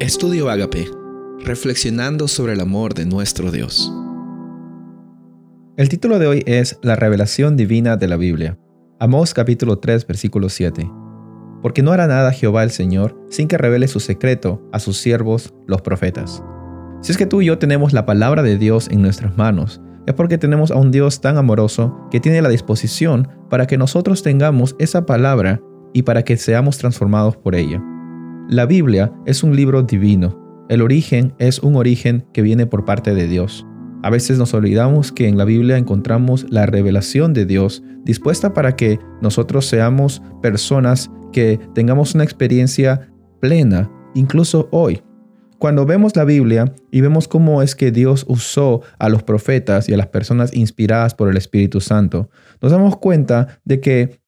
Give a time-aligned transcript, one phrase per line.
[0.00, 0.90] Estudio Agape,
[1.44, 3.92] reflexionando sobre el amor de nuestro Dios.
[5.76, 8.58] El título de hoy es La revelación divina de la Biblia.
[8.98, 10.90] Amós capítulo 3 versículo 7.
[11.60, 15.52] Porque no hará nada Jehová el Señor sin que revele su secreto a sus siervos
[15.66, 16.42] los profetas.
[17.02, 20.14] Si es que tú y yo tenemos la palabra de Dios en nuestras manos, es
[20.14, 24.76] porque tenemos a un Dios tan amoroso que tiene la disposición para que nosotros tengamos
[24.78, 25.60] esa palabra
[25.92, 27.82] y para que seamos transformados por ella.
[28.50, 30.66] La Biblia es un libro divino.
[30.68, 33.64] El origen es un origen que viene por parte de Dios.
[34.02, 38.74] A veces nos olvidamos que en la Biblia encontramos la revelación de Dios dispuesta para
[38.74, 45.00] que nosotros seamos personas que tengamos una experiencia plena, incluso hoy.
[45.60, 49.94] Cuando vemos la Biblia y vemos cómo es que Dios usó a los profetas y
[49.94, 54.20] a las personas inspiradas por el Espíritu Santo, nos damos cuenta de que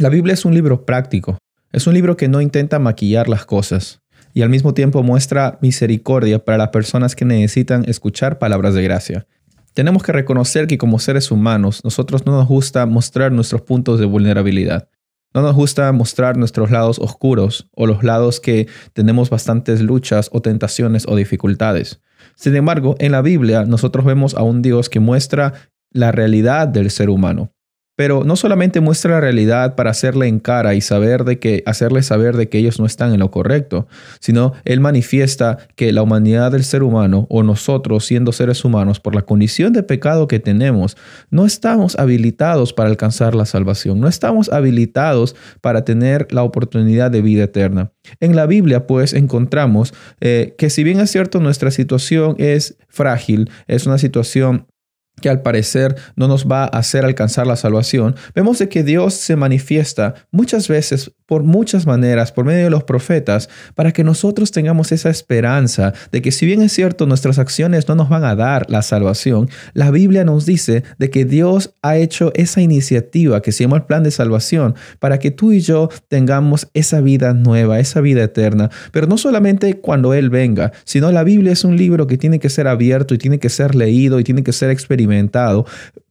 [0.00, 1.38] la Biblia es un libro práctico.
[1.70, 4.00] Es un libro que no intenta maquillar las cosas
[4.32, 9.26] y al mismo tiempo muestra misericordia para las personas que necesitan escuchar palabras de gracia.
[9.74, 14.06] Tenemos que reconocer que como seres humanos nosotros no nos gusta mostrar nuestros puntos de
[14.06, 14.88] vulnerabilidad.
[15.34, 20.40] No nos gusta mostrar nuestros lados oscuros o los lados que tenemos bastantes luchas o
[20.40, 22.00] tentaciones o dificultades.
[22.34, 25.52] Sin embargo, en la Biblia nosotros vemos a un Dios que muestra
[25.90, 27.52] la realidad del ser humano.
[27.98, 32.04] Pero no solamente muestra la realidad para hacerle en cara y saber de que, hacerle
[32.04, 33.88] saber de que ellos no están en lo correcto,
[34.20, 39.16] sino él manifiesta que la humanidad del ser humano o nosotros siendo seres humanos por
[39.16, 40.96] la condición de pecado que tenemos,
[41.30, 47.20] no estamos habilitados para alcanzar la salvación, no estamos habilitados para tener la oportunidad de
[47.20, 47.90] vida eterna.
[48.20, 53.50] En la Biblia pues encontramos eh, que si bien es cierto nuestra situación es frágil,
[53.66, 54.68] es una situación
[55.20, 59.14] que al parecer no nos va a hacer alcanzar la salvación, vemos de que Dios
[59.14, 64.50] se manifiesta muchas veces por muchas maneras, por medio de los profetas, para que nosotros
[64.50, 68.34] tengamos esa esperanza de que si bien es cierto nuestras acciones no nos van a
[68.34, 73.52] dar la salvación, la Biblia nos dice de que Dios ha hecho esa iniciativa que
[73.52, 77.78] se llama el plan de salvación para que tú y yo tengamos esa vida nueva,
[77.78, 82.06] esa vida eterna, pero no solamente cuando Él venga, sino la Biblia es un libro
[82.06, 85.07] que tiene que ser abierto y tiene que ser leído y tiene que ser experimentado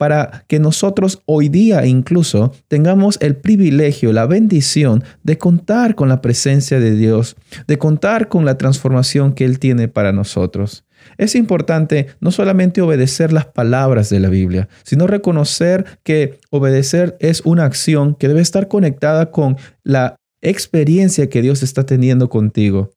[0.00, 6.22] para que nosotros hoy día incluso tengamos el privilegio, la bendición de contar con la
[6.22, 7.36] presencia de Dios,
[7.66, 10.84] de contar con la transformación que Él tiene para nosotros.
[11.18, 17.42] Es importante no solamente obedecer las palabras de la Biblia, sino reconocer que obedecer es
[17.44, 22.90] una acción que debe estar conectada con la experiencia que Dios está teniendo contigo.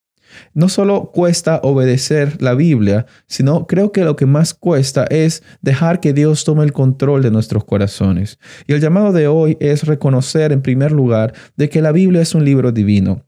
[0.53, 5.99] No solo cuesta obedecer la Biblia, sino creo que lo que más cuesta es dejar
[5.99, 8.39] que Dios tome el control de nuestros corazones.
[8.67, 12.35] Y el llamado de hoy es reconocer en primer lugar de que la Biblia es
[12.35, 13.25] un libro divino.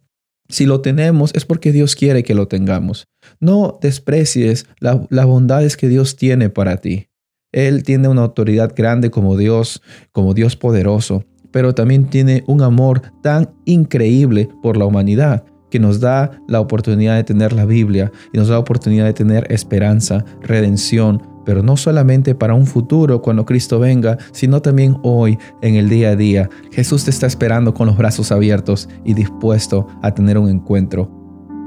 [0.47, 3.07] Si lo tenemos es porque Dios quiere que lo tengamos.
[3.39, 7.09] No desprecies las bondades que Dios tiene para ti.
[7.51, 13.01] Él tiene una autoridad grande como Dios, como Dios poderoso, pero también tiene un amor
[13.23, 18.37] tan increíble por la humanidad que nos da la oportunidad de tener la Biblia y
[18.37, 23.45] nos da la oportunidad de tener esperanza, redención, pero no solamente para un futuro cuando
[23.45, 26.49] Cristo venga, sino también hoy en el día a día.
[26.71, 31.11] Jesús te está esperando con los brazos abiertos y dispuesto a tener un encuentro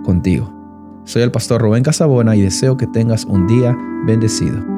[0.07, 0.51] contigo.
[1.05, 3.77] Soy el pastor Rubén Casabona y deseo que tengas un día
[4.07, 4.78] bendecido.